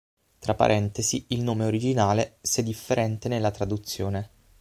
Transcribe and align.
Tra 0.39 0.55
parentesi 0.55 1.25
il 1.27 1.43
nome 1.43 1.65
originale 1.65 2.37
se 2.41 2.63
differente 2.63 3.27
nella 3.29 3.51
traduzione. 3.51 4.29